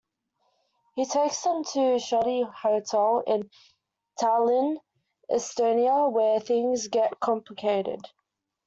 He 0.95 1.05
takes 1.05 1.43
them 1.43 1.63
to 1.63 1.93
a 1.93 1.99
shoddy 1.99 2.41
hotel 2.41 3.21
in 3.27 3.51
Tallinn, 4.19 4.77
Estonia 5.29 6.11
where 6.11 6.39
things 6.39 6.87
get 6.87 7.19
complicated. 7.19 8.01